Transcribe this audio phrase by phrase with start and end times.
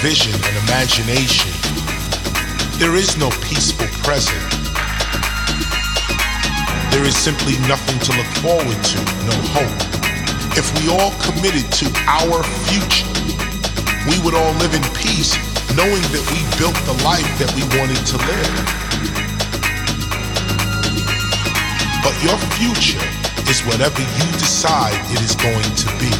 [0.00, 1.52] vision and imagination,
[2.80, 4.40] there is no peaceful present.
[6.88, 9.76] There is simply nothing to look forward to, no hope.
[10.56, 13.12] If we all committed to our future,
[14.08, 15.36] we would all live in peace
[15.76, 18.56] knowing that we built the life that we wanted to live.
[22.00, 23.04] But your future
[23.52, 26.12] is whatever you decide it is going to be.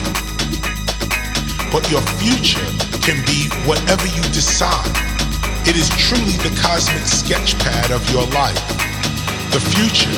[1.72, 4.90] But your future can be whatever you decide.
[5.66, 8.60] It is truly the cosmic sketchpad of your life.
[9.52, 10.10] The future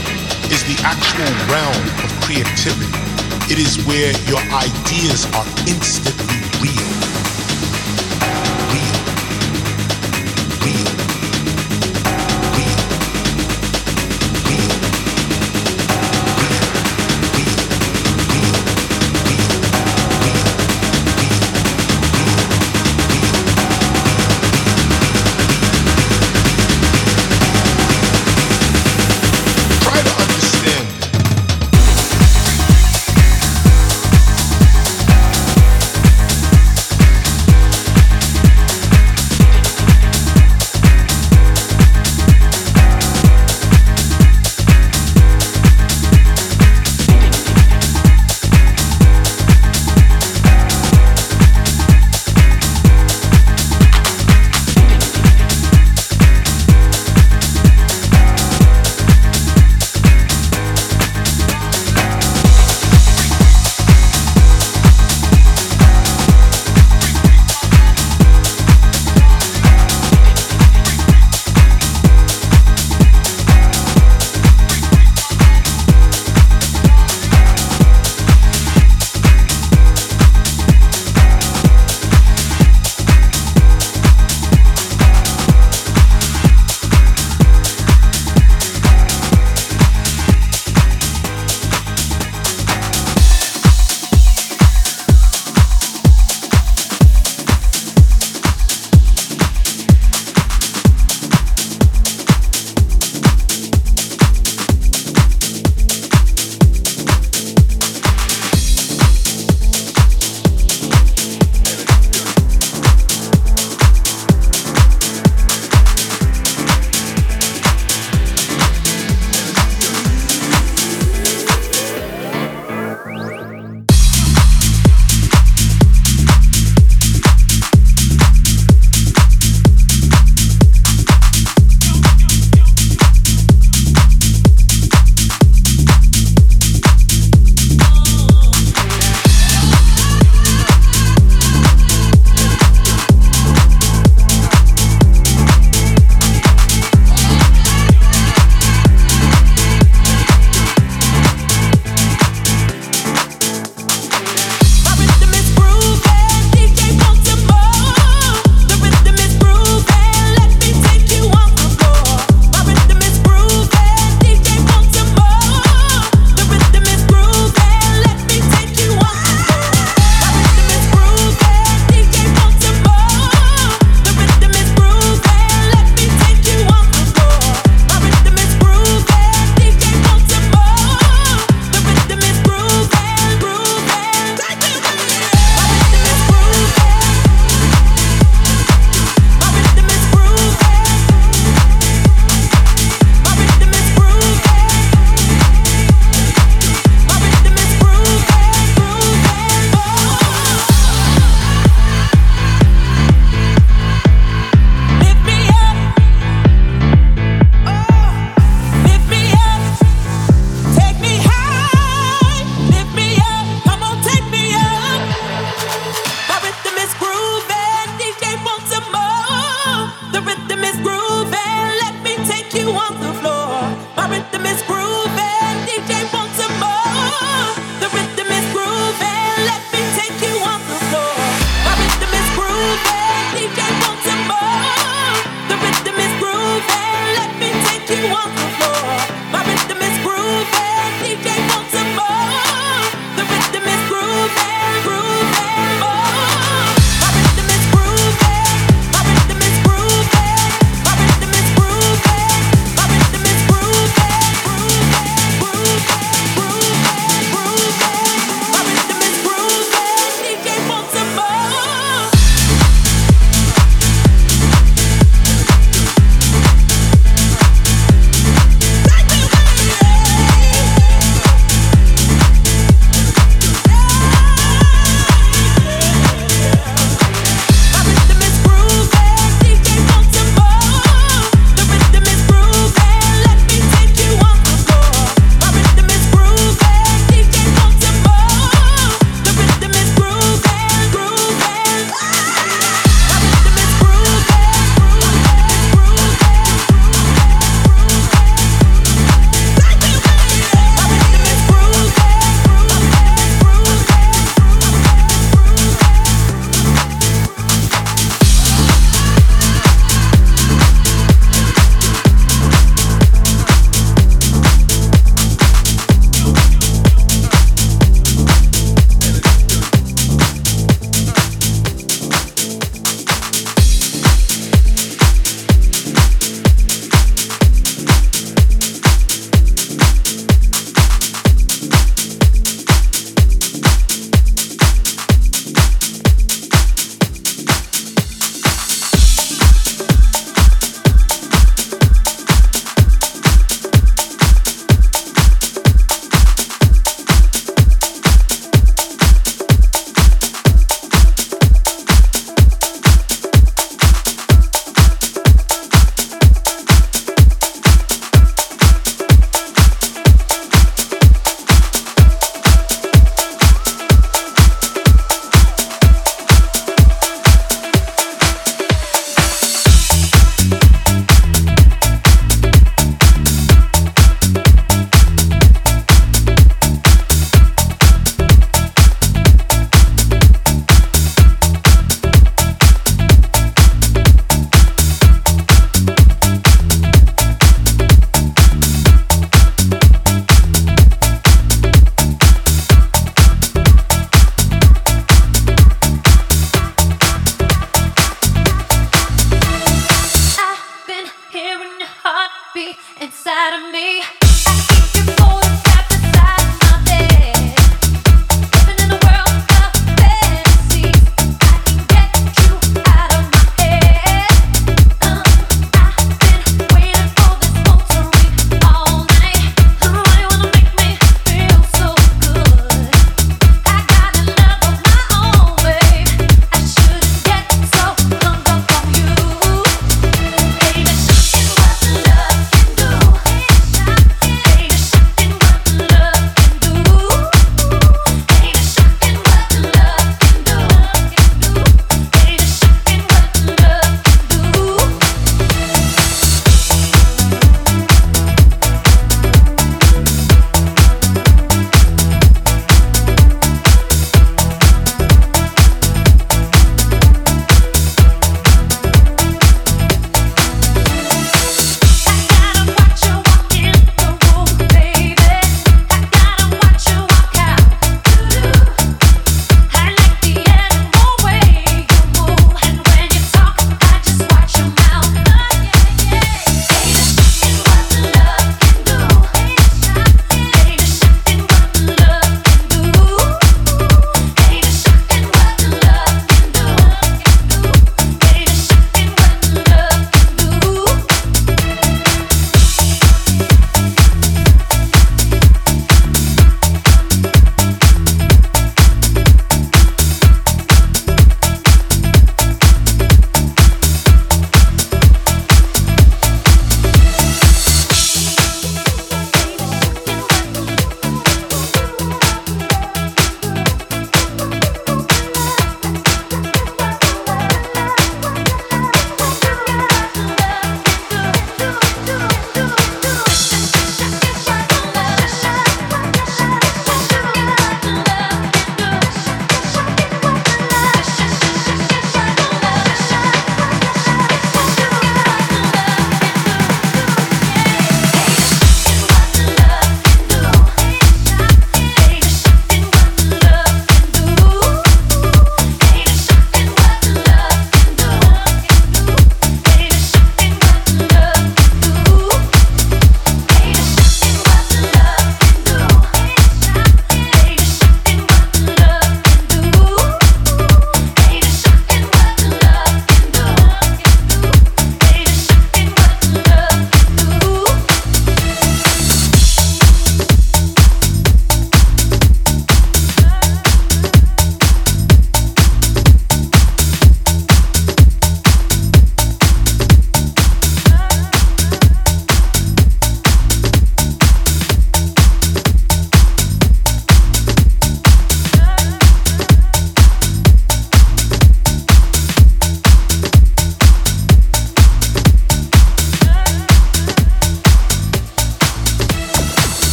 [0.53, 2.93] is the actual realm of creativity.
[3.53, 7.02] It is where your ideas are instantly real.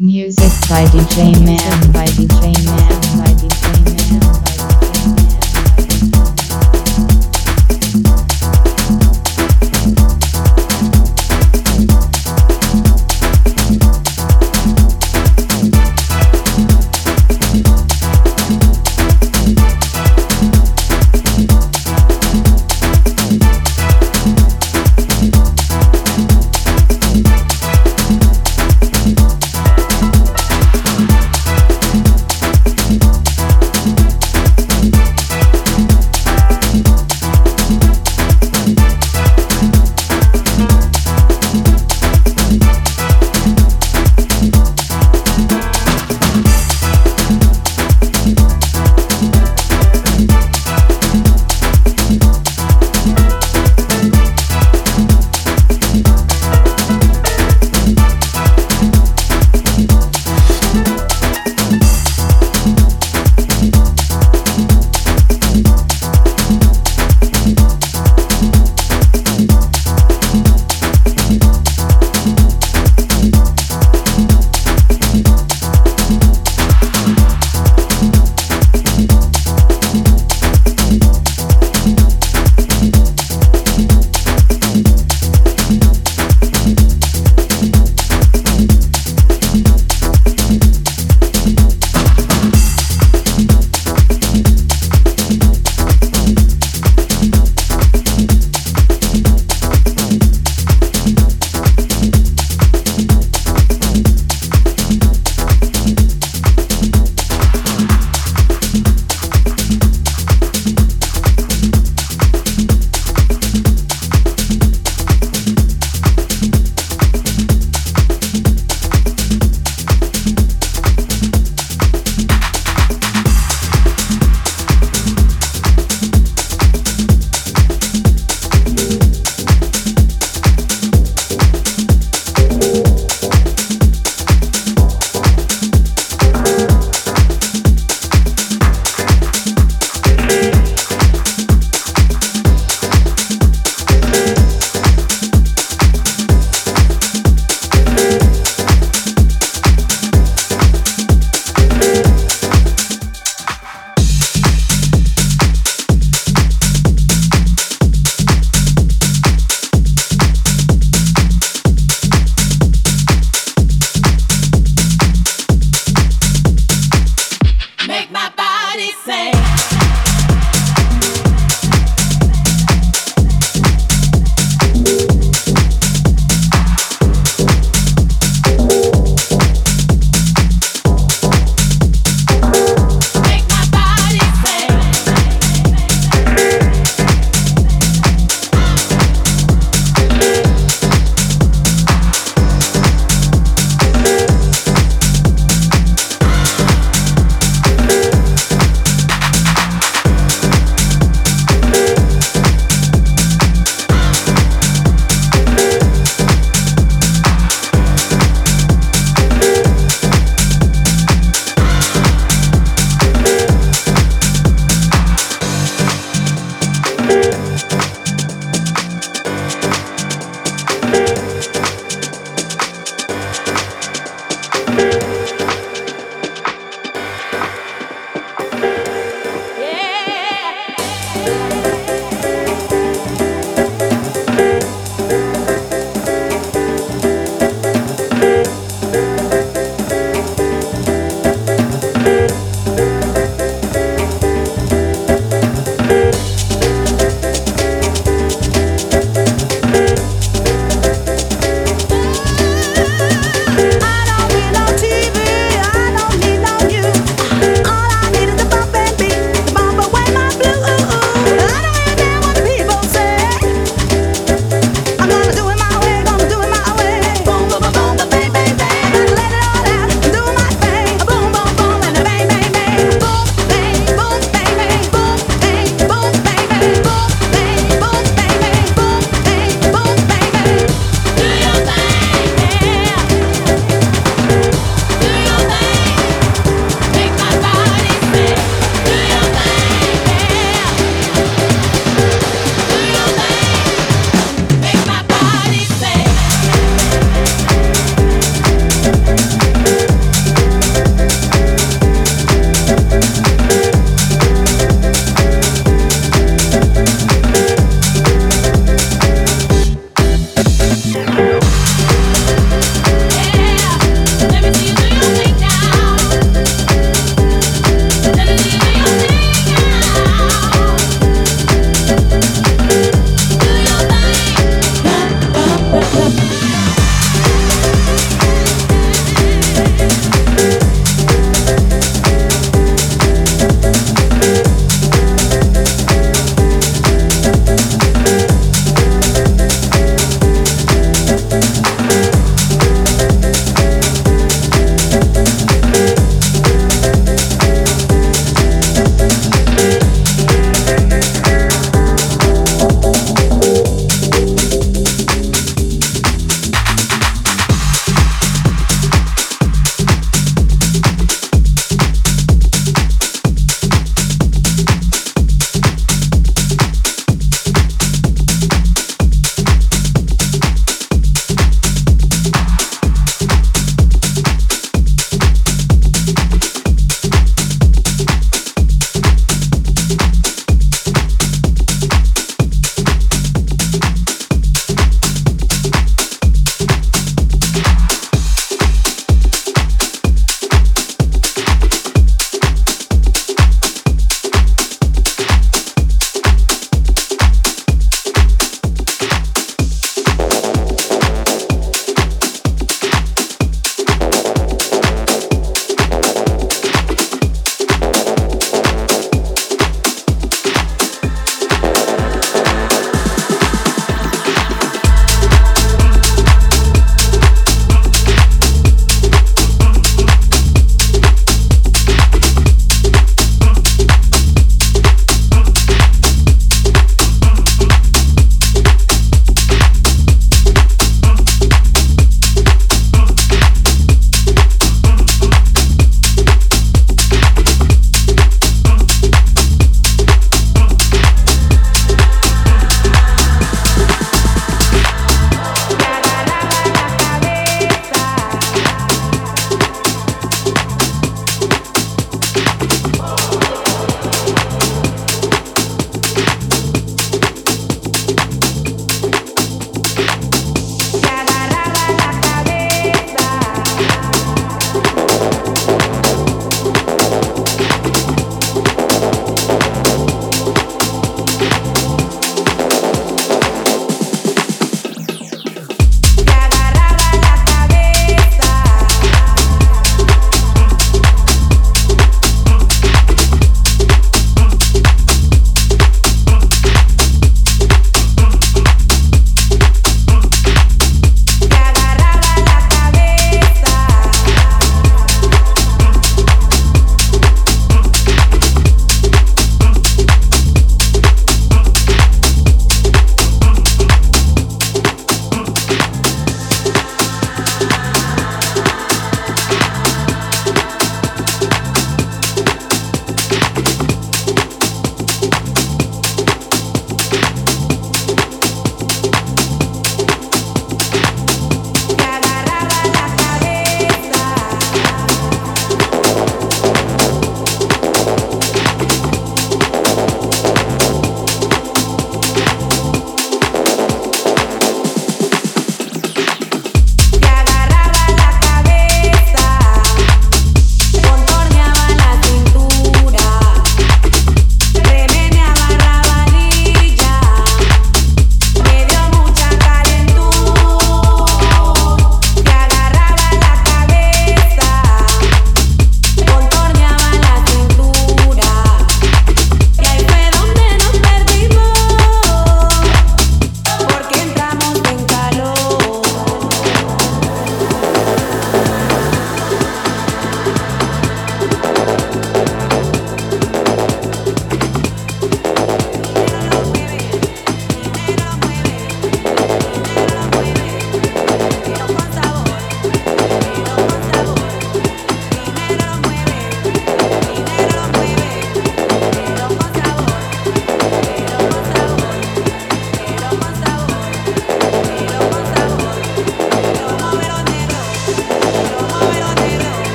[0.00, 2.83] Music by DJ Mam by DJ Mam